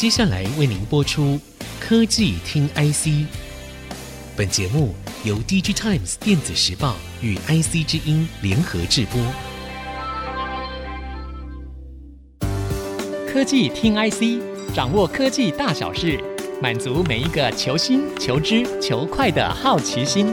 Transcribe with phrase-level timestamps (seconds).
[0.00, 1.38] 接下来为您播出
[1.78, 3.28] 科技听 IC。
[4.34, 9.20] 本节目由 DG Times 电子时报与 IC 之音联合制播。
[13.30, 16.18] 科技听 IC，掌握科技大小事，
[16.62, 20.32] 满足每一个求新、求知、求快的好奇心。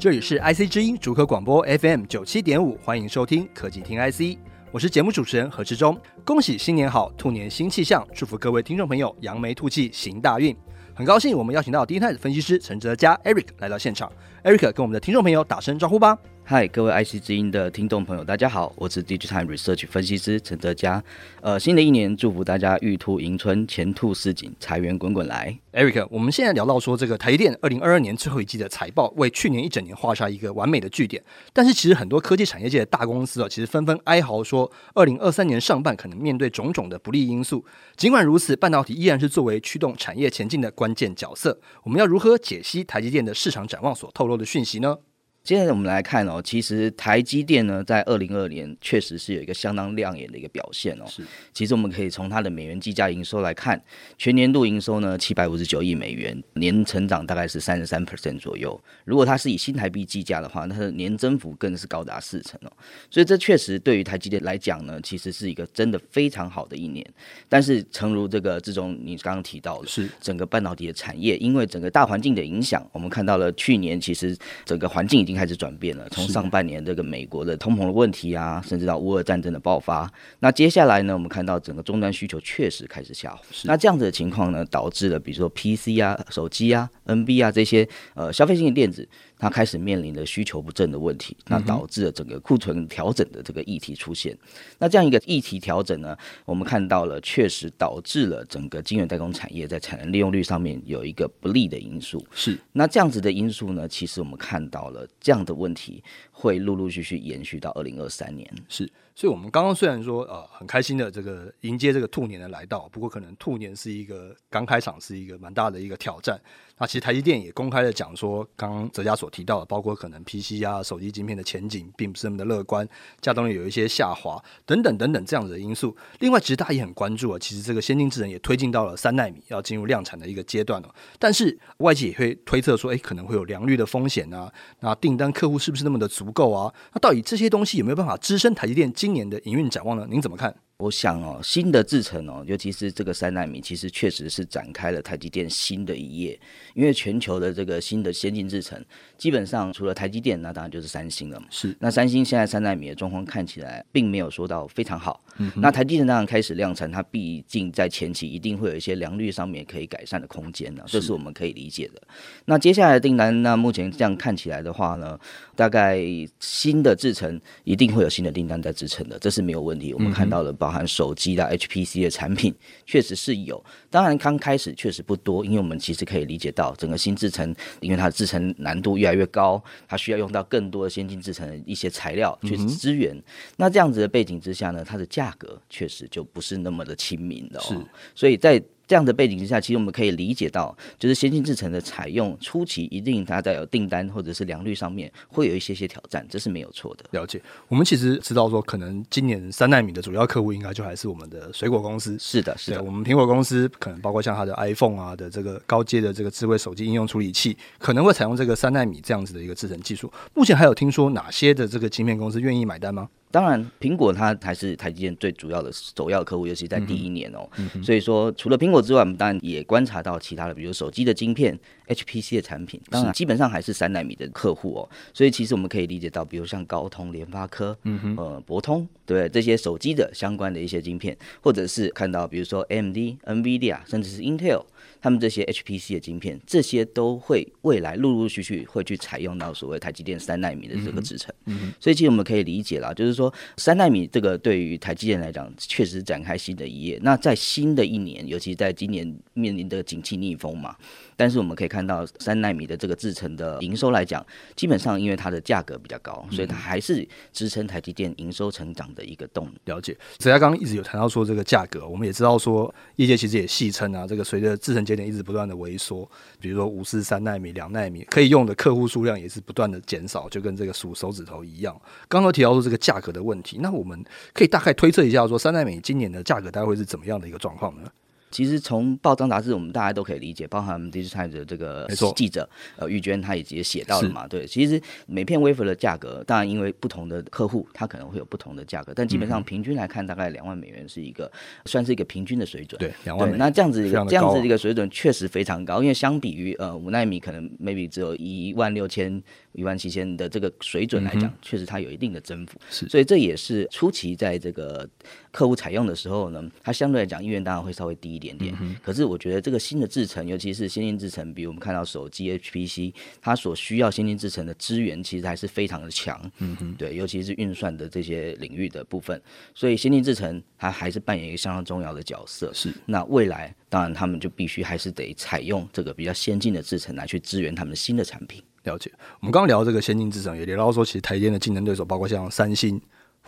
[0.00, 4.38] 这里是 IC 之音逐客广播 FM 九七点五，欢迎收听科技听 IC。
[4.72, 10.56] 我是节目主持人何志忠，恭喜新年好，兔年新气象，祝福各位听众朋友扬眉吐气，行大运。
[10.94, 14.10] 很高兴我们邀请到第一太子分析师陈哲佳 Eric 来到现场
[14.42, 16.16] ，Eric 跟我们的听众朋友打声招呼吧。
[16.52, 21.00] 嗨，各位 IC 之音的听众朋友，大家好，我是 Digitime Research 分析师陈泽佳。
[21.42, 25.56] 呃，新的一年，祝福大家玉兔迎春，前兔似锦，财源滚滚来。
[25.72, 31.22] Eric，我们现在聊到说，这个台积电二零二二年最后一季的财报，为去年一整年画下一个完美的句点。
[31.52, 37.64] 但是，其实很多科技产业界的大公司啊，其实纷纷哀嚎说，二零二三年上半可能面对种种的不利因素。
[37.96, 41.60] 尽管如此，半导体依然是作为驱动产业前进的关键角色。
[41.84, 44.96] 我们要如何解析台积电的市场展望所透露的讯息呢？
[45.42, 51.04] 接下来我们来看哦，其实台积电呢，在二零二二年确实是有一个相当亮眼的一个表现哦。
[51.08, 53.82] 是，其实我们可以从它的美元计价营收来看，
[54.18, 58.78] 全年度营收呢七百五十九亿美元，年成长大概是三十三 percent 左右。
[59.04, 62.70] 如果它是以新台币计价的话，那它的年增幅更是高达四成哦。
[63.10, 67.04] 所以这确实对于台积电来讲呢，其实是一个真的非常好的一年。
[67.48, 75.30] 但是，诚如这个志忠你刚刚提到的，是整个半导体的产业，因为整个大环境的影响，我们看到了去年其实整个环境已经。
[75.40, 80.06] 开始转变了，从上半年这个美国的通膨的问题啊，甚至到乌俄战争的爆发，
[80.40, 83.40] 那接下来呢，我们看到整个终端需求确实开始下滑。
[83.64, 89.08] 那这样子的情况呢，导致了比如说 PC 啊、手机啊、NB 啊这些呃消费性的电子。
[89.40, 94.36] 它开始面临了需求不振的问题，那导致了整个库存调整的这个议题出现。
[94.78, 102.24] 那这样一个议题调整呢，我们看到了确实导致了整个晶圆代工产业在产能利用率上面有一个不利的因素。
[102.32, 108.46] 是，那这样子的因素呢，其实我们看到了这样的问题会陆陆续续延续到二零二三年。
[108.68, 108.86] 是。
[109.20, 116.40] 所以，我们刚刚虽然说呃很开心的这个迎接这个兔年的来到，不过可能兔年是一个刚开场，是一个蛮大的一个挑战。
[116.78, 122.88] 那其实台积电也公开的讲说，刚刚哲嘉所提到的，包括可能 PC 啊、手机晶片的前景并不是那么的乐观，
[123.20, 125.94] 稼动率有一些下滑等等等等这样子的因素。
[126.20, 130.94] 另外，其实大家也很关注啊，其实这个先进制程也推进到了三纳米，要进入量产的一个阶段了。
[131.18, 136.72] 但是外界也会推测说，哎，可能会有良率的风险啊，那订单客户是不是那么的足够啊？
[136.94, 140.06] 那到底这些东西有没有办法支撑台积电今今年的营运展望呢？
[140.08, 140.54] 您怎么看？
[140.80, 146.38] 我想哦，新的制程哦，尤其是这个三纳米，其实确实是展开了台积电新的一页。
[146.74, 148.82] 因为全球的这个新的先进制程，
[149.18, 151.46] 基本上除了台积电，那当然就是三星了嘛。
[151.50, 155.22] 是，那三星现在三纳米的状况看起来并没有说到非常好。
[155.36, 162.00] 嗯，那台积电当然开始量产，它毕竟在前期一定会有一些良率上面可以改善的空间呢，这是我们可以理解的。
[162.46, 165.18] 那接下来的订单，那目前这样看起来的话呢，
[165.56, 166.00] 大概
[166.38, 169.92] 新的制程一定会有新的订单在支撑的，这是没有问题。
[169.92, 172.54] 我们看到了包含手机的 HPC 的产品，
[172.86, 173.62] 确实是有。
[173.90, 183.14] 当然刚开始确实不多，因为我们其实可以理解到整个新制程，因为它的制程难度越来越高，它需要用到更多的先进制程的一些材料去支援。
[183.14, 183.22] 嗯、
[183.56, 187.64] 那这样子的背景之下呢，它的价格确实就不是那么的亲民的哦。
[187.66, 187.74] 是，
[188.14, 197.04] 所以在这样的背景之下，其实我们可以理解到，就是先进制程的采用初期，一定它在有订单或者是良率上面会有一些些挑战，这是没有错的。
[197.12, 202.18] 了解，我们其实知道说，可能今年三纳米的主要客户应该就还是我们的水果公司。
[202.18, 202.82] 是的，是的。
[202.82, 210.12] 我们苹果公司可能包括像它的 iPhone 啊的这个高阶的这个智慧手机应用处理器，可能会采用这个三纳米这样子的一个制程技术。
[210.34, 213.08] 目前还有听说哪些的这个晶片公司愿意买单吗？
[213.32, 217.48] 当然，苹果它还是台积电最主要的首要客户，尤其在第一年哦。
[217.58, 224.88] 嗯、所以说，除了苹果之外，我们当然也观察到其他的，比如手机的晶片、HPC 的产品，当然基本上还是三奈米的客户哦。
[225.14, 234.64] 所以其实我们可以理解到，比如像高通、联发科、嗯、呃博通，对这些手机的相关的一些晶片，或者是看到比如说 AMD、NVIDIA，甚至是 Intel。
[235.00, 246.98] 他们这些 HPC 的晶片，这些都会未来陆陆续续会去采用到所谓台积电三纳米的这个制程，嗯嗯，所以其实我们可以理解啦，就是说三纳米这个对于台积电来讲，确实展开新的一页。
[247.02, 250.76] 那在新的一年，尤其在今年面临的景气逆风嘛。
[251.20, 254.24] 但是我们可以看到，三纳米的这个制程的营收来讲，
[254.56, 259.60] 基本上因为它的价格比较高，所以它还是支撑台积电营收成长的一个动力。
[259.66, 271.78] 了解，哲嘉刚刚一直有谈到说这个价格，我们也知道说业界其实也戏称啊，这个随着制程节点一直不断的萎缩，比如说五四三纳米、两纳米可以用的客户数量也是不断的减少，就跟这个数手指头一样。
[272.08, 274.02] 刚刚提到说这个价格的问题，那我们
[274.32, 277.90] 可以大概推测一下，说三纳米今年的价格大概会是怎么样的一个状况呢？
[278.30, 284.26] 其实从报章杂志，我们大家都可以理解，包含 DIGITIMES 的这个记者呃玉娟，她也直接写到了嘛。
[284.26, 291.30] 对，其实每片 wafer 的价格，当然因为不同的客户，它可能会有不同的价格，但基本上平均来看，大概两万美元是一个
[291.66, 292.78] 算是一个平均的水准。
[292.78, 293.38] 对，两万美元。
[293.38, 299.22] 那这样子一个这样子一个水准确实非常高，因为相比于呃五纳米可能 maybe 只有一万六千。
[299.52, 304.88] 一万七千的这个水准来讲，嗯、确实它有一定的增幅，是，所以这也是初期在这个
[305.32, 308.54] 客户采用的时候呢，它相对来讲意愿当然会稍微低一点点。
[308.60, 316.20] 嗯、可是我觉得这个新的制程，尤其是先进制程，比如我们看到手机 HPC，它所需要先进制程的资源其实还是非常的强。
[316.38, 319.20] 嗯哼，对，尤其是运算的这些领域的部分，
[319.54, 322.52] 所以先进制程它还是扮演一个相当重要的角色。
[322.52, 328.42] 是，那未来当然他们就必须还是得采用这个比较先进的制程来去支援他们的新的产品。
[328.64, 332.78] 了解，我们刚刚聊这个先进制程，也聊到说，其实台积电的竞争对手包括像三星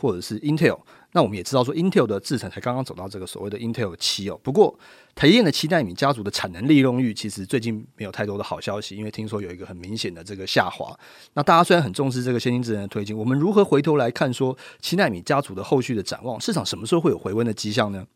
[0.03, 0.79] 或者是 Intel。
[1.13, 4.41] 那我们也知道说，Intel 的制程才刚刚走到这个所谓的 Intel 七哦。
[4.43, 4.77] 不过，
[5.15, 10.99] 台积电的七纳米家族的产能利用率其实最近没有太多的好消息，因为听说有一个很明显的这个下滑。
[11.35, 16.41] 那大家虽然很重视这个先进制程的推进，我们如何回头来看说七纳米家族的后续的展望？
[16.41, 18.07] 市场什么时候会有回温的迹象呢？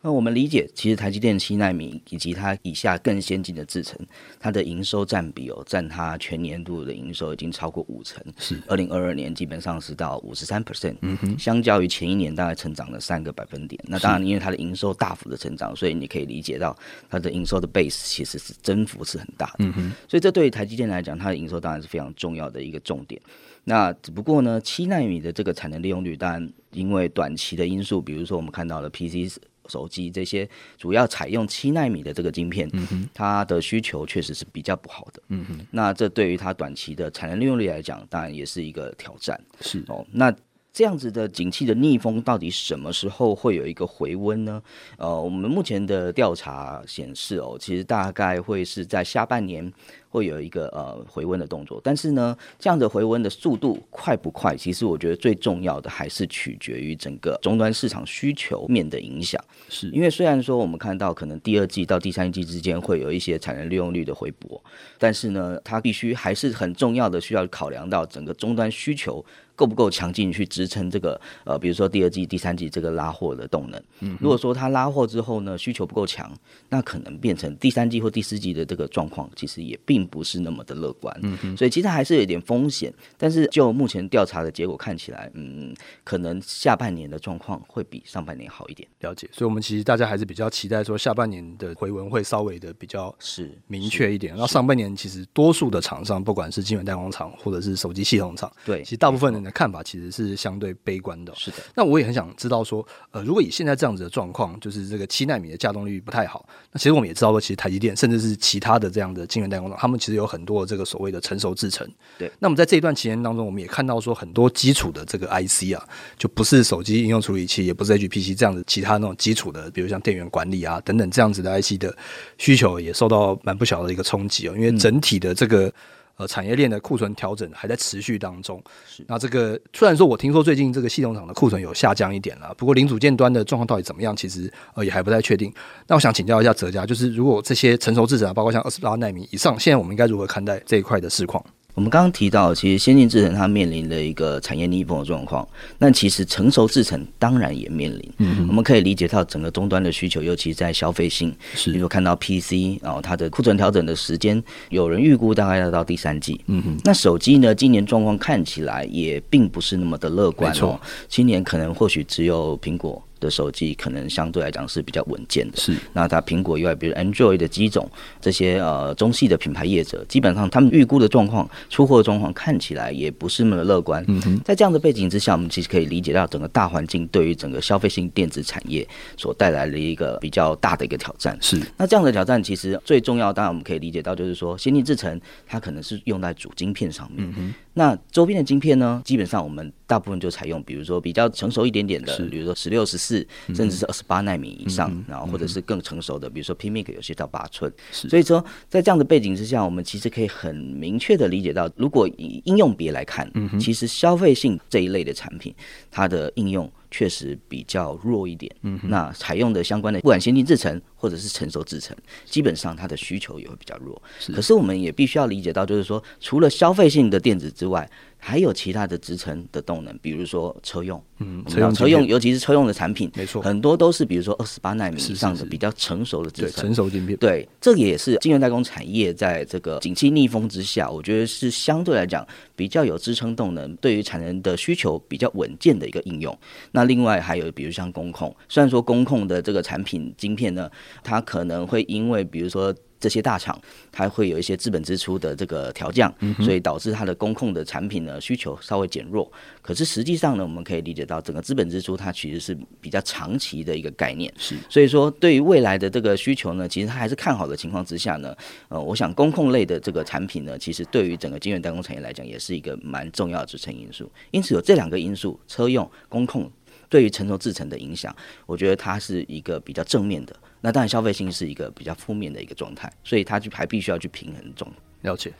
[0.00, 3.98] 那我们理解，其实台积电七纳米以及它以下更先进的制程，
[4.38, 8.22] 它的营收占比哦，占它全年度的营收已经超过五成。
[8.38, 13.82] 是，二零二二年基本上是到五十三 percent，嗯哼，相较于前一年大概成长了三个百分点。
[13.88, 16.76] 那当然，因为它的营收大幅的成长，所以你可以理解到
[17.10, 19.64] 它的营收的 base 其实是增幅是很大的。
[19.64, 23.20] 嗯哼，所以这对于台积电来讲，它的营收当然是非常重要的一个重点。
[23.64, 29.36] 那只不过呢，七纳米的这个产能利用率，当然因为短期的因素，比如说我们看到了 PC。
[29.68, 35.22] 手机这些主要采用七纳米的这个晶片，嗯、哼它的需求确实是比较不好的。
[35.28, 39.40] 嗯哼，那这对于它短期的产能利用率来讲，当然也是一个挑战。
[39.60, 40.34] 是哦，那
[40.72, 44.62] 这样子的景气的逆风到底什么时候会有一个回温呢？
[44.96, 49.72] 呃，我们目前的调查显示哦，其实大概会是在下半年。
[50.10, 54.56] 会有一个呃回温的动作，但是呢，这样的回温的速度快不快？
[54.56, 59.42] 其实我觉得最重要的还是取决于整个终端市场需求面的影响。
[59.68, 64.60] 是因为虽然说我们看到可能第二季到第三季之间会有一些产能利用率的回补，
[64.98, 69.22] 但是呢，它必须还是很重要的需要考量到整个终端需求
[69.54, 73.82] 够不够强劲去支撑这个呃，比如说第二季、第三季这个拉货的动能。
[74.00, 76.32] 嗯，如果说它拉货之后呢，需求不够强，
[76.70, 79.97] 那可能变成第三季或第四季的这个状况，其实也并。
[79.98, 82.92] 并不是那么的乐观，嗯哼，所以其实还是有点风险。
[83.16, 85.74] 但是就目前调查的结果看起来，嗯，
[86.04, 88.88] 可能下半年的状况会比上半年好一点。
[89.00, 94.32] 了解，所以我们其实大家还是比较期待说下半年的回文会稍微的比较是明确一点。
[94.32, 101.34] 然后上半年其实多数的厂商，不管是晶圆代工厂或者是手机系统厂，对，其实大部分人的看法其实是相对悲观的。
[101.34, 111.88] 是的，那我也很想知道说，呃，如果以现在这样子的状况，就是这个七纳米的稼动率不太好，那其实我们也知道说，其实台积电甚至是其他的这样的晶圆代工厂，他们其实有很多的这个所谓的成熟制程。
[112.18, 115.82] 对，那么在这一段期间当中，我们也看到说很多基础的这个 IC 啊，
[116.16, 121.96] 就不是手机应用处理器，也不是 HPC 这样子其他那种基础的，比如像电源管理啊等等这样子的 IC 的
[122.36, 124.54] 需求，也受到蛮不小的一个冲击哦。
[124.54, 125.72] 因为整体的这个
[126.18, 128.62] 呃产业链的库存调整还在持续当中。
[128.86, 135.50] 是，那这个虽然说我听说最近这个系统厂的库存有下降一点了，不过零组件端的状况到底怎么样，其实呃也还不太确定。
[135.86, 141.42] 那我想请教一下哲家，就是如果这些成熟制程啊，包括像二十八奈米以上，现在我们应该如何看待这一块的市况？
[141.78, 145.46] 我们刚刚提到，其实先进制程它面临的一个产业逆风的状况，
[145.78, 148.12] 那其实成熟制程当然也面临。
[148.18, 156.40] 嗯，我们可以理解到整个终端的需求，尤其在消费性，是比如看到 PC，然后它的库存调整的时间，有人预估大概要到第三季。
[156.48, 160.80] 嗯哼，那手机呢，今年状况看起来也并不是那么的乐观哦。
[161.06, 163.00] 今年可能或许只有苹果。
[163.20, 165.76] 的手机可能相对来讲是比较稳健的，是。
[165.92, 167.88] 那它苹果以外，比如 Android 的机种，
[168.20, 174.04] 这些呃中系的品牌业者，基本上他们预估的状况、出货的状况看起来也不是那么的乐观。
[174.08, 181.36] 嗯哼，在这样的背景之下，我们其实可以理解到整个大环境对于整个消费性电子产业所带来的一个比较大的一个挑战。
[181.40, 181.60] 是。
[181.76, 187.28] 那这样的挑战其实最重要，当然我们可以理解到，就是说先进制程它可能是用在主晶片上面。
[187.28, 187.54] 嗯哼。
[187.74, 193.07] 那周边的晶片呢，基本上我们大部分就采用，比如说比较成熟一点点的，比如说十六、十四，
[193.54, 197.72] 甚至是二十八纳米以上，嗯、然后或者是更成熟的，比如说 PMIC 有些到八寸。
[197.90, 205.54] 所以说，在这样的背景之下，我们其实可以很明确的理解到，如果以应用别来看，嗯、其实消费性这一类的产品，
[205.90, 208.54] 它的应用确实比较弱一点。
[208.62, 214.00] 嗯，那采用的相关的不管先进制程或者是成熟制程，基本上它的需求也会比较弱。
[214.18, 217.88] 是，可是我们也必须要理解到，就是说，除了消费性的电子之外，
[218.20, 236.36] 还有其他的支撑的动能，比如说车用，嗯，车用，车用，尤其是车用的产品，没错，很多都是比如说二十八纳米以上的比较成熟的支撑，对，成熟晶片，对，这个也是晶圆代工产业在这个景气逆风之下，我觉得是相对来讲比较有支撑动能，对于产能的需求比较稳健的一个应用。
[236.72, 240.70] 那另外还有比如像工控，虽然说工控的这个产品晶片呢，
[241.02, 242.74] 它可能会因为比如说。
[243.00, 243.60] 这些大厂
[243.92, 249.30] 它会有一些资本支出的这个调降，所以导致它的工控的产品呢需求稍微减弱。
[249.62, 254.32] 可是实际上呢，我们可以理解到整个资本支出它其实是比较长期的一个概念。
[254.36, 258.34] 是，所以说对于未来的这个需求呢，其实它还是看好的情况之下呢，
[258.68, 264.10] 呃，我想工控类的这个产品呢，其实对于整个晶圆代工产业来讲，也是一个蛮重要的支撑因素。
[264.30, 266.50] 因此有这两个因素，车用、工控
[266.88, 268.14] 对于成熟制程的影响，
[268.46, 270.34] 我觉得它是一个比较正面的。
[270.60, 274.66] 那当然，消费性是一个比较负面的一个状态，所以它就还必须要去平衡中。
[275.02, 275.32] 了解。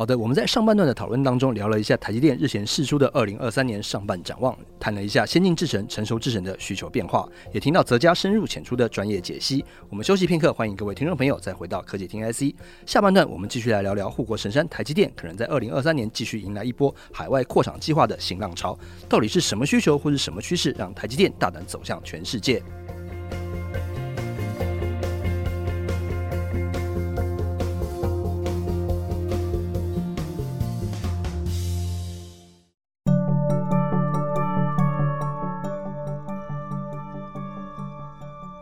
[0.00, 9.62] 好的，我们在上半段的讨论当中聊了一下台积电日前释出的二零二三年上半展望，谈了一下先进制程、成熟制程的需求变化，也听到泽家深入浅出的专业解析。
[9.90, 12.56] 我们休息片刻，欢迎各位听众朋友再回到科技听 IC。
[12.86, 22.62] 下半段我们继续来聊聊护国神山台积电可能在二零二三年继续迎来一波海外扩厂计划的新浪潮，到底是什么需求或是什么趋势让台积电大胆走向全世界？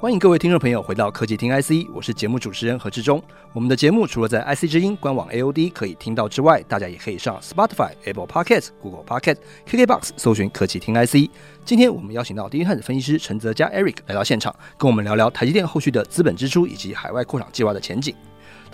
[0.08, 3.22] 欢迎各位听众朋友回到科技听 IC，我是节目主持人何志忠。
[3.52, 9.36] 我们的节目除了在 IC 之音官网 AOD 可以听到之外，大家也可以上 Spotify、Apple Podcast、Google Podcast、
[9.68, 11.30] KKBox 搜寻科技听 IC。
[11.62, 18.14] 今天我们邀请到第一汉子分析师陈泽佳 Eric 来到现场，跟我们聊聊台积电后续的资本支出以及海外扩厂计划的前景。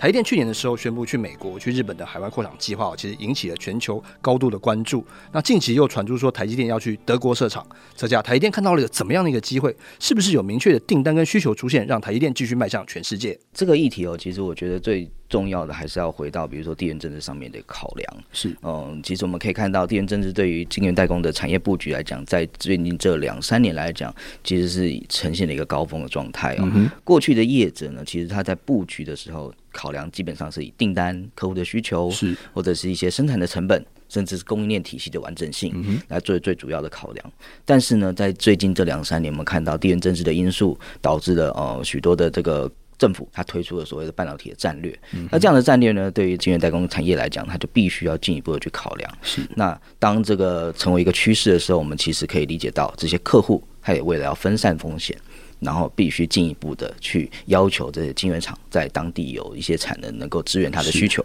[0.04, 5.02] 台积电去年的时候宣布去美国、去日本的海外扩厂计划，其实引起了全球高度的关注。
[5.32, 9.75] 那近期又传出说台积电要去德国设厂，这下台积电看到了一个怎么样的一个机会？
[9.99, 13.40] 是不是有明确的订单跟需求出现，让台积电继续迈向全世界？
[13.54, 18.16] 这个议题哦，其实我觉得最重要的还是要回到，比如说地缘政治上面的考量。
[18.33, 26.71] 是，嗯，其实我们可以看到地缘政治对于晶圆代工的产业布局来讲，在最近这两三年来讲，其实是呈现了一个高峰的状态哦。
[26.75, 29.52] 嗯、过去的业者呢，其实他在布局的时候。
[29.76, 37.33] 考量基本上是以订单、客户的需求，是或者是一些生产的成本，甚至是供应链体系的完整性来做最主要的考量。
[37.64, 42.71] 但是呢，在最近这两三年，我们看到地缘政治的因素导致了呃许多的这个
[43.04, 44.99] 政府它推出了所谓的半导体的战略。
[45.30, 49.18] 那这样的战略呢，对于晶圆代工产业来讲，它就必须要进一步的去考量。
[49.20, 55.14] 是那当这个成为一个趋势的时候，我们其实可以理解到这些客户他也为了要分散风险。
[55.61, 61.23] 然后必须进一步的去要求这些晶圆厂在当地有一些产能，能够支援它的需求。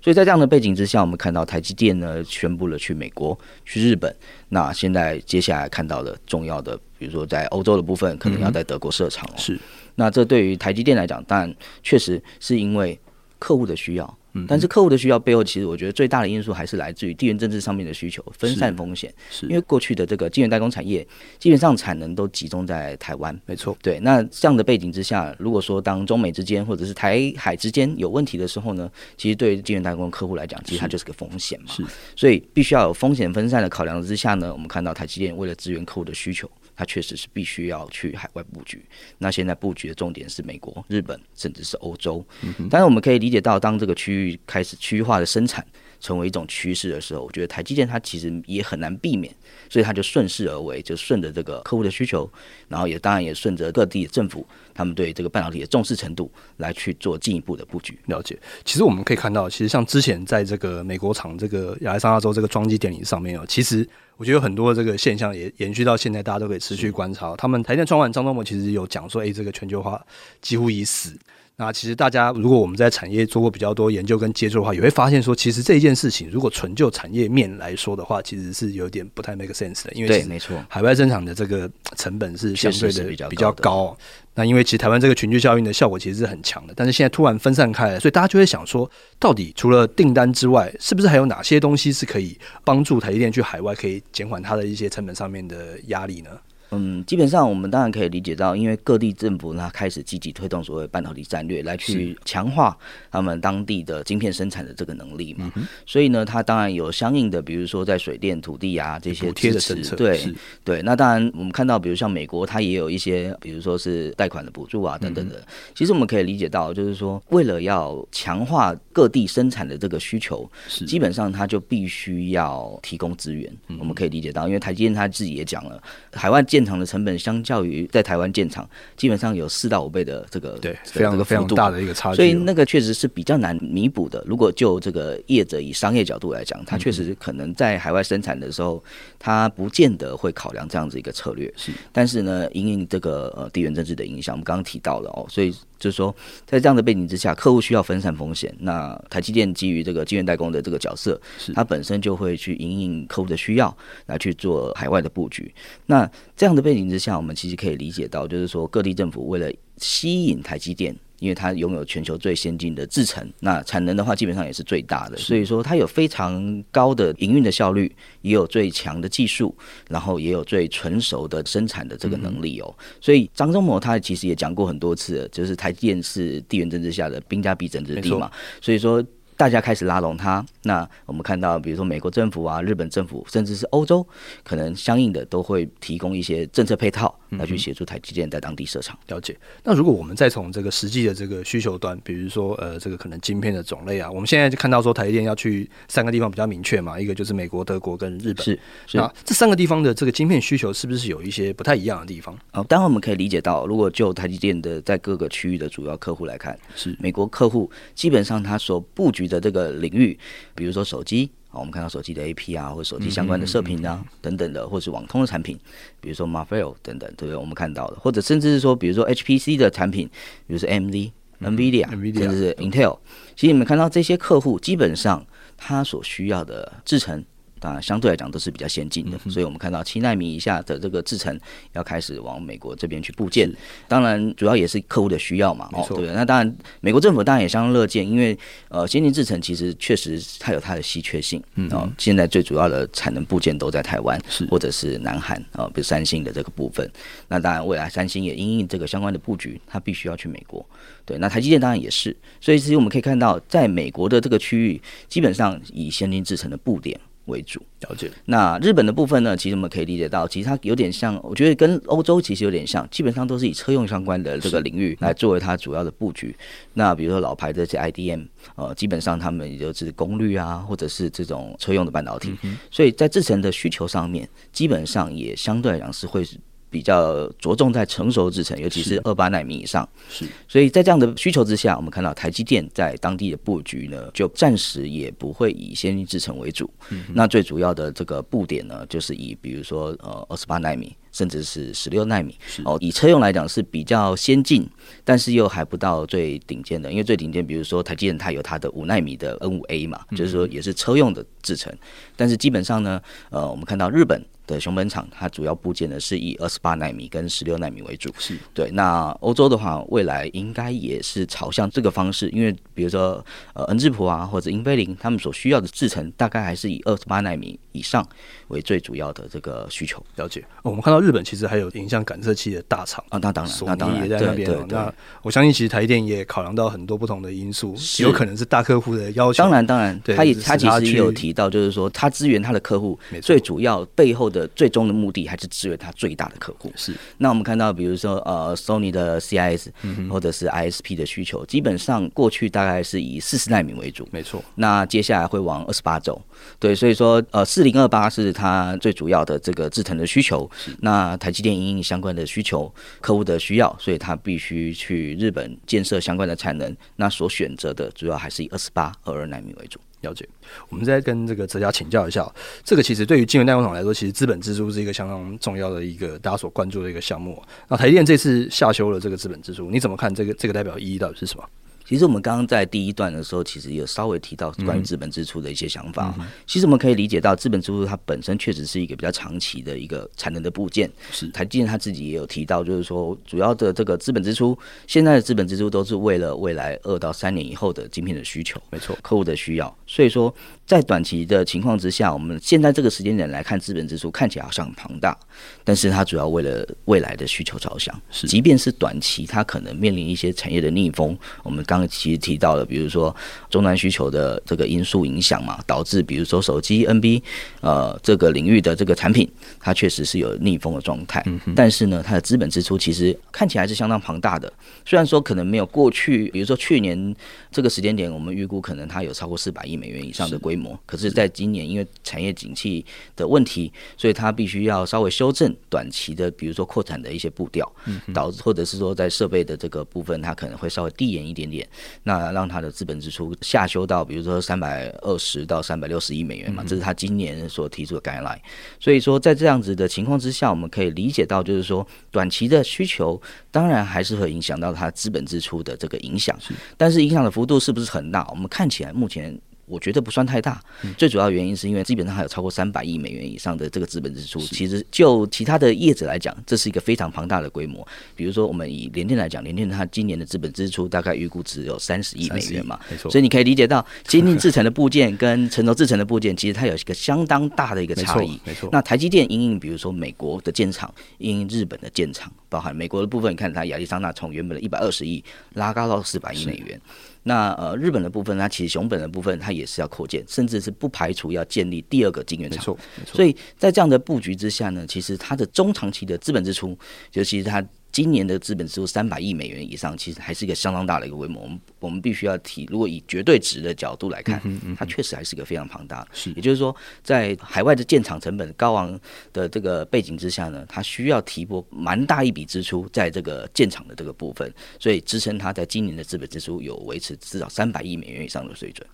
[0.00, 4.14] 所以在这样的背景之下，我们看到台积电呢宣布了去美国、去日本。
[4.48, 9.28] 那现在接下来看到的重要的，比如说在欧洲的部分，可能要在德国设厂。
[9.36, 9.58] 是。
[9.94, 12.98] 那这对于台积电来讲，当然确实是因为
[13.38, 14.18] 客户的需要。
[14.48, 19.12] 但是客户的需要背后，其实我觉得最大的因素还是来自于地缘政治上面的需求，分散风险。
[19.30, 21.06] 是，因为过去的这个晶圆代工产业，
[21.38, 23.38] 基本上产能都集中在台湾。
[23.44, 24.00] 没错，对。
[24.00, 31.66] 那这样的背景之下，如果说当中美之间或者是台海之间有问题的时候呢，其实对于晶圆代工客户来讲，其实它就是个风险嘛。
[31.68, 31.84] 是，
[32.16, 36.50] 所以必须要有风险分散的考量之下呢，我们看到台积电为了支援客户的需求。
[36.74, 38.84] 它确实是必须要去海外布局。
[39.18, 42.24] 那现在布局的重点是美国、日本，甚至是欧洲。
[42.70, 45.66] 当然，我们可以理解到，当这个区域开始区域化的生产
[46.02, 49.32] 成为一种趋势的时候，我觉得台积电它其实也很难避免，
[49.70, 52.28] 所以它就顺势而为，就顺着这个客户的需求，
[52.68, 57.98] 然后也当然也顺着各地的政府他们对这个半导体的重视程度来去做进一步的布局。
[58.06, 58.36] 了解。
[58.64, 63.88] 其实我们可以看到，其实像之前在这个美国厂这个亚利桑那州这个装机典礼上面哦，其实。
[64.18, 67.34] 我觉得有很多这个现象也延续到现在，大家都可以持续观察。
[67.34, 70.00] 他们台电创办张忠谋其实有讲说，哎，这个全球化
[70.40, 71.18] 几乎已死。
[71.56, 79.92] 那其实大家如果我们在产业做过比较多研究跟接触的话，也会发现说，其实这一件事情如果纯就产业面来说的话，其实是有点不太 make sense 的。
[79.92, 83.96] 因为对，没错，海外生产的这个成本是相对的比较高。
[84.34, 96.30] 那因为其实台湾这个群聚效应的效果其实是很强的，但是现在突然分散开来，所以大家就会想说，到底除了订单之外，是不是还有哪些东西是可以帮助台积电去海外可以减缓它的一些成本上面的压力呢？
[96.72, 102.76] 嗯，基本上我们当然可以理解到，因为各地政府呢开始积极推动所谓半导体战略，来去强化
[103.10, 105.52] 他们当地的晶片生产的这个能力嘛。
[105.86, 109.94] 所以呢，它当然有相应的，比如说在水电、土地啊这些支持。
[109.96, 110.20] 对
[110.64, 115.42] 对，那当然我们看到，比如像美国，它也有一些，比如说是贷款的补助啊等等的。
[115.74, 120.50] 其实我们可以理解到，就是说为了要强化各地生产的这个需求，
[120.86, 123.52] 基本上它就必须要提供资源。
[123.78, 134.22] 我们可以理解到，因为台积电他自己也讲了，海外建厂的成本相较于在台湾建厂，基本上有四到五倍的这个对非常非常大的一个差距，所以那个确实是比较难弥补的。
[134.26, 138.82] 如果就这个业者以商业角度来讲，他确实可能在海外生产的时候，
[139.18, 141.52] 他不见得会考量这样子一个策略。
[141.56, 145.54] 是，但是呢，因应这个呃地缘政治的影响，我们刚刚提到了哦，所以。
[145.82, 146.14] 就是说，
[146.46, 148.54] 在这样的背景之下，客户需要分散风险。
[148.60, 151.20] 那台积电基于这个晶圆代工的这个角色，
[151.52, 155.52] 它本身就会去引领客户的需要来去做海外的布局。
[155.86, 160.94] 那这样的背景之下，我们其实可以理解到，就是说各地政府为了吸引台积电。
[161.22, 169.56] 因为它拥有全球最先进的制程，那产能的话基本上也是最大的，所以说它有非常高的营运的效率，也有最强的技术，
[169.88, 172.74] 然后也有最纯熟的生产的这个能力哦。
[173.00, 178.28] 所以张忠谋他其实也讲过很多次，就是台积电是地缘政治下的兵家必争之地嘛，
[178.60, 179.00] 所以说。
[179.42, 184.06] 大家开始拉拢他，那我们看到，比如说美国政府啊、日本政府，甚至是欧洲，
[184.44, 188.96] 可能相应的都会提供一些政策配套，来去协助台积电在当地设厂。
[189.08, 189.36] 了解。
[189.64, 198.44] 那如果我们再从这个实际的这个需求端，比如说呃，这个可能晶片的种类啊，我们现在就看到说台积电要去三个地方比较明确嘛，一个就是美国、德国跟日本。
[198.44, 198.56] 是。
[198.86, 198.96] 是。
[198.96, 202.32] 那这三个地方的这个晶片需求是不是有一些不太一样的地方？
[202.52, 210.18] 哦，当然我们可以理解到，如果就台积电的在各个区域的主要客户来看，是美国客户基本上他所布局的这个领域。
[210.54, 215.58] 比如说手机啊，我们看到手机的 AP 啊，或者手机相关的射频啊等等的，或者是网通的产品，
[216.00, 217.36] 比如说 Marvell 等等，对不对？
[217.36, 220.08] 我们看到的，或者甚至是说，比如说 HPC 的产品，
[220.46, 221.10] 比如说 AMD、
[221.40, 222.98] NVIDIA，甚至是 Intel。
[223.34, 227.24] 其实你们看到这些客户，基本上他所需要的制程。
[227.62, 231.38] 当然，相对来讲都是比较先进的，所以我们看到七纳米以下的这个制程
[231.74, 233.48] 要开始往美国这边去部件。
[233.86, 236.08] 当然，主要也是客户的需要嘛，哦，对。
[236.08, 238.36] 那当然，美国政府当然也相当乐见，因为
[238.68, 241.40] 呃，先进制程其实确实它有它的稀缺性。
[241.54, 246.90] 嗯，哦，现在最主要的产能部件都在台湾，是或者是南韩啊，比如三星的这个部分。
[247.28, 250.66] 那当然，未来三星也因应这个相关的布局，它必须要去美国。
[251.04, 252.16] 对，那台积电当然也是。
[252.40, 256.98] 所以，其实我们可以看到，在美国的这个区域，基本上以先进制程的布点。
[257.26, 258.10] 为主了解。
[258.24, 259.36] 那日本的部分呢？
[259.36, 266.34] 其实我们可以理解到，其实它有点像，我觉得跟欧洲其实有点像，基本上都是以车用相关的这个领域来作为它主要的布局。
[266.74, 272.34] 那比如说老牌的这些 IDM，呃，基本上他们也就是功率啊，或者是这种车用的半导体。
[272.70, 276.36] 所以在制程的需求上面，基本上也相对来讲是会是。
[276.72, 279.86] 比较着重在成熟制程，尤其是二八纳米以上。
[280.08, 286.68] 是，所以在这样的需求之下，我们看到台积电在当地的布局呢，就暂时也不会以先进制程为主。
[286.88, 290.96] 嗯，那最主要的这个布点呢，就是以比如说呃二十八纳米。
[291.12, 294.66] 甚至是十六纳米，哦，以车用来讲是比较先进，
[295.04, 301.70] 但是又还不到最顶尖的，因为最顶尖，比如说台积电它有它的五纳米的 N 五 A 嘛，就是说也是车用的制程，
[302.16, 308.70] 但是基本上呢，呃，我们看到日本的熊本厂，它主要部件呢是以二十八纳米跟十六纳米为主，是对。
[308.72, 318.06] 那欧洲的话，未来应该也是朝向这个方式，因为比如说呃恩智浦啊或者英飞凌，他们所需要的制程大概还是以二十八纳米以上
[318.52, 320.02] 为最主要的这个需求。
[320.16, 321.02] 了解，我们看到。
[321.02, 324.48] 日本其实还有影像感测器的大厂啊，那当然，那当然也在那边。
[324.68, 329.42] 那我相信，其实台电也考量到很多不同的因素，有可能是大客户的要求。
[329.42, 336.72] 当然，当然，他也他其实也有提到，就是说他支援他的客户，最主要背后的最终的目的还是支援他最大的客户。
[336.76, 336.94] 是。
[337.18, 339.66] 那我们看到，比如说呃，Sony 的 CIS
[340.08, 344.40] 或者是 ISP 的需求，基本上过去大概是以四十纳米为主，没错。
[344.54, 346.22] 那接下来会往二十八走，
[346.60, 350.48] 对，所以说呃，四零二八是他最主要的这个制程的需求。
[350.80, 356.76] 那那台积电因应相关的需求，客户的需要，所以它必须去日本建设相关的产能。
[356.96, 359.80] 那所选择的主要还是以二十八、二二纳米为主。
[360.02, 360.28] 了解。
[360.68, 362.30] 我们再跟这个哲家请教一下，
[362.62, 367.42] 这个其实对于晶圆代工厂来说，其实资本支出是一个相当重要的一个大家所关注的一个项目。
[367.68, 371.44] 那台积电这次下修了这个资本支出，你怎么看这个这个代表意义到底是什么？
[371.92, 376.14] 其实我们刚刚在第一段的时候，其实有稍微提到关于资本支出的一些想法。
[376.18, 380.90] 嗯、其实我们可以理解到，资本支出它本身确实是一个比较长期的一个产能的部件。
[381.10, 389.76] 是台积电他自己也有提到，就是说主要的这个资本支出，现在的资本支出都是为了未来二到三年以后的晶片的需求，没错，客户的需要。
[389.86, 395.14] 所以说，在短期的情况之下，我们现在这个时间点来看，资本支出看起来好像很庞大，
[395.62, 397.94] 但是它主要为了未来的需求着想。
[398.10, 401.14] 是，即便是短期，它可能面临一些产业的逆风。
[401.42, 403.14] 我们刚刚其实提到了，比如说
[403.50, 407.22] 终端需求的这个因素影响嘛，导致比如说手机 NB
[407.60, 411.22] 呃这个领域的这个产品，它确实是有逆风的状态。
[411.26, 414.52] 嗯、但是呢，它的资本支出其实看起来是相当庞大的。
[414.84, 417.14] 虽然说可能没有过去，比如说去年
[417.50, 420.72] 这个时间点，我们预估可能它有超过四百亿美元以上的规模。
[420.72, 422.84] 是，可是在今年，因为产业景气
[423.16, 427.70] 的问题，所以它必须要稍微修正短期的，比如说扩产的一些步调，
[428.12, 431.61] 导致或者是说在设备的这个部分，它可能会稍微递延一点点，
[432.02, 438.38] 那让它的资本支出下修到比如说三百二十到三百六十亿美元嘛，这是他今年所提出的 guideline。
[438.80, 443.20] 所以说在这样子的情况之下，我们可以理解到，就是说短期的需求
[443.50, 446.36] 当然还是会影响到它资本支出的这个影响，
[446.76, 448.26] 但是影响的幅度是不是很大？
[448.30, 449.38] 我们看起来目前。
[449.66, 450.60] 我觉得不算太大，
[450.98, 454.38] 最主要原因是因为基本上还有超过三百亿美元以上的这个资本支出。
[454.40, 457.86] 其实就其他的业者来讲，这是一个非常庞大的规模。
[458.14, 463.10] 比如说我们以联电来讲，联电它今年的资本支出大概预估只有三十亿美元嘛，没错。
[463.10, 468.38] 所以你可以理解到，先进制成的部件跟成熟制成的部件，其实它有一个相当大的一个差异。
[468.44, 468.68] 没错。
[468.72, 476.80] 那台积电因应比如说美国的建厂，因应日本的建厂，包含美国的部分，你看它亚利桑那从原本的一百二十亿拉高到四百亿美元。
[477.22, 482.58] 那呃，日本的部分，它其实熊本的部分，它也是要扩建，甚至是不排除要建立第二个晶圆厂。
[482.58, 483.16] 没错，没错。
[483.16, 486.76] 所以在这样的布局之下呢，其实它的中长期的资本支出，
[487.12, 487.64] 尤其是它。
[487.92, 491.42] 今年的资本支出三百亿美元以上，其实还是一个相当大的一个规模。
[491.42, 494.40] 我们我们必须要提，如果以绝对值的角度来看，
[494.76, 496.08] 它确实还是一个非常庞大的。
[496.14, 498.98] 是，也就是说，在海外的建厂成本高昂
[499.32, 504.50] 的这个背景之下呢，它需要提拨蛮大一笔支出在这个建厂的这个部分，
[504.80, 508.86] 所以支撑它在今年的资本支出有维持至少三百亿美元以上的水准。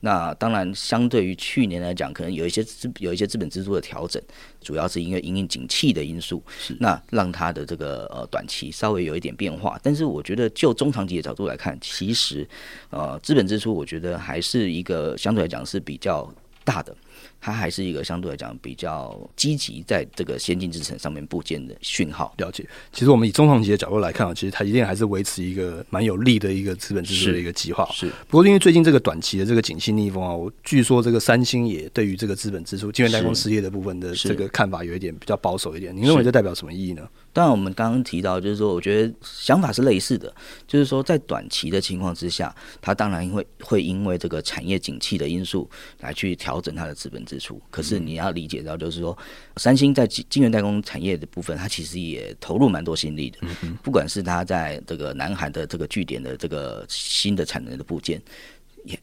[0.00, 4.22] 那当然，相对于去年来讲，可能有一些资有一些资本支出的调整，
[4.60, 9.78] 主要是因为因应景气的因素，是那让它的这个呃短期稍微有一点变化。
[9.82, 12.48] 但是我觉得就中长期的角度来看，其实
[12.90, 16.32] 呃资本支出，我觉得还是一个相对来讲是比较
[16.70, 16.96] 大的。
[17.42, 22.34] 它还是一个相对来讲比较积极，在这个先进制程上面部件的讯号。
[22.36, 27.88] 了解，其实我们以中长期的角度来看啊，其实台积电还是维持一个蛮有利的一个资本支出的一个计划。
[27.92, 35.96] 是，不过因为最近这个短期的这个景气逆风啊，我据说这个三星也对于这个资本支出、晶圆代工事业的部分的这个看法有一点比较保守一点。
[35.96, 37.08] 您认为这代表什么意义呢？
[37.32, 40.34] 当然，我们刚刚提到，就是说，我觉得想法是类似的，
[40.66, 47.60] 就是说，在短期的情况之下，它当然会会因为这个产业景气的因素来去调整它的资本支出。
[47.70, 49.16] 可是你要理解到，就是说，
[49.56, 53.38] 三星在晶晶圆代工产业的部分，它其实也投入蛮多心力的，
[53.82, 58.20] 不管是它在这个南韩的这个据点的这个新的产能的部件。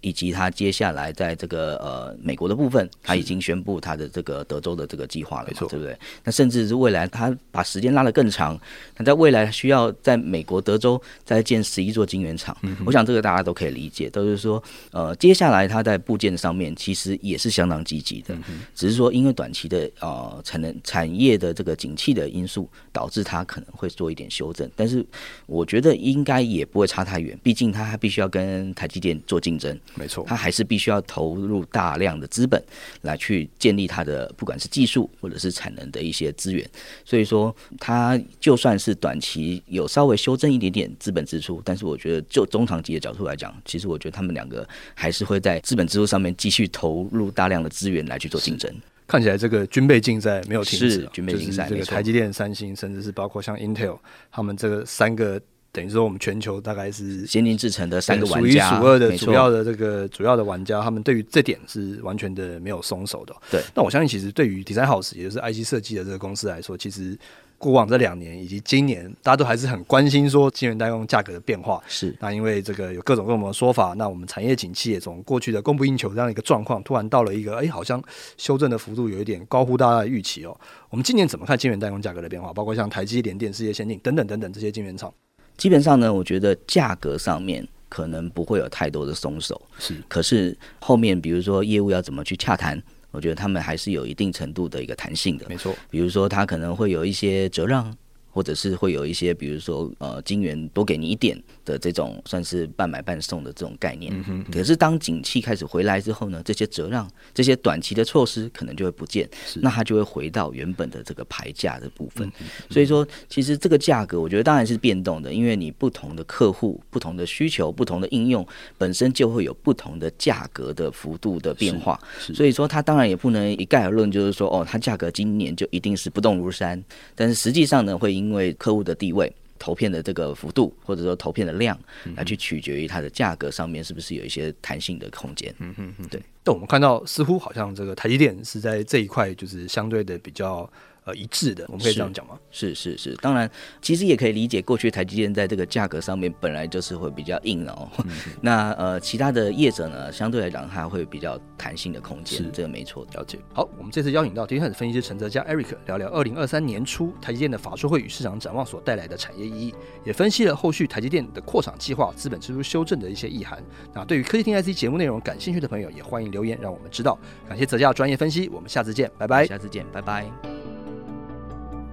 [0.02, 5.98] 以及他接下来在这个呃美国的部分，他已经宣布他的这个德州的这个计划了，对不对？
[6.24, 8.60] 那甚至是未来他把时间拉得更长，
[8.98, 14.62] 那在未来需要在美国德州再建十一座晶圆厂，嗯，我想这个大家都可以理解，都是说
[14.92, 25.06] 呃接下来他在部件上面其实也是相当积极的，嗯，只是说因为短期的呃产能产业的这个景气的因素，导致他可能会做一点修正，但是
[25.46, 29.67] 我觉得应该也不会差太远，毕竟他还必须要跟台积电做竞争。
[29.96, 32.62] 没错，他还是必须要投入大量的资本
[33.02, 36.68] 来去建立他的不管是技术或者是产能的一些资源，
[37.04, 48.72] 所以说他就算是短期有稍微修正一点点资本支出，但是我觉得就中长期的角度来讲，其实我觉得他们两个还是会在资本支出上面继续投入大量的资源来去做竞争。
[49.08, 53.98] 看起来这个军备竞赛没有停止，军备竞赛，就是、这个台积电、三星，甚至是包括像 Intel，
[54.32, 55.42] 他们这个三个。
[55.78, 63.36] 等于说，我们全球大概是先进制成的三个玩家，数一数二的主要的这个主要的玩家，他们对于这点是完全的没有松手的。
[63.52, 67.16] 对，那我相信，其实对于 Design House，也就是 IC 设计的这个公司来说，其实
[67.60, 71.80] 过往这两年以及今年，大家都还是很关心说晶圆代工价格的变化。
[71.88, 78.04] 是，那因为这个有各种各种的说法，那我们产业景气也从过去的供不应求这样一个状况，突然到了一个哎、欸，好像
[78.36, 80.60] 修正的幅度有一点高乎大家的预期哦。
[80.90, 82.52] 我们今年怎么看晶圆代工价格的变化？
[82.52, 85.14] 包括像台积、联电、世界先进等等等等这些晶圆厂。
[85.58, 89.96] 基本上呢，我觉得价格上面可能不会有太多的松手，是。
[90.08, 95.76] 可是后面比如说业务要怎么去洽谈，我觉得他们还是有一定程度的一个弹性的，没错。
[95.90, 97.96] 比如说他可能会有一些折让。
[98.38, 104.14] 或者是会有一些，比如说呃，金元多给你一点的这种，算是半买半送的这种概念。
[104.14, 104.52] 嗯哼嗯。
[104.52, 112.32] 可是当景气开始回来之后呢，这些折让、这些短期的措施可能就会不见，那它就会回到原本的这个牌价的部分。
[112.70, 118.48] 所以说，其实这个价格，我觉得当然是变动的，因为你不同的客户、不同的需求、不同的应用，
[118.78, 122.00] 本身就会有不同的价格的幅度的变化。
[122.20, 126.68] 所以说，它当然也不能一概而论，就是说，哦，它价格今年就一定是不动如山。
[127.16, 131.78] 但是实际上呢，会因因为客户的地位、投片的这个幅度，或者说投片的量，
[132.16, 135.54] 来去取决于它的价格上面是不是有一些弹性的空间。
[135.60, 136.22] 嗯嗯嗯，对。
[136.44, 140.70] 但我们看到，似乎好像这个台积电是在这一块就是相对的比较。
[141.08, 142.38] 呃，一致的，我们可以这样讲吗？
[142.52, 143.50] 是是是，当然，
[143.82, 147.90] 其实也可以理解，过去台积电在这个价格上面本来就是会比较硬哦。
[148.04, 153.08] 嗯、 那呃，其他的业者呢，相对来讲还会比较弹性的空间，是这个没错。
[153.14, 153.40] 了解。
[153.54, 163.64] 好，我们这次邀请到迪克分析师陈泽佳 Eric 聊聊二零二三年初台积电的法说会与市场展望所带来的产业意义，也分析了后续台积电的扩厂计划、资本支出修正的一些意涵。
[163.94, 167.18] 那对于科技听 IC 节目内容感兴趣的朋友，也欢迎留言让我们知道。
[167.48, 169.46] 感谢泽嘉专业分析，我们下次见，拜拜。
[169.46, 170.57] 下次见，拜拜。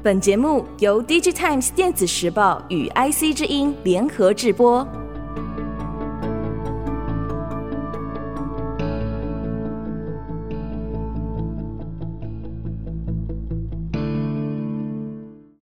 [0.04, 4.86] 本节目由《Digitimes 电子时报》与《IC 之音》联合制播。